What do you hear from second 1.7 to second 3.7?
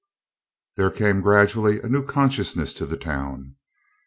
a new consciousness to the town.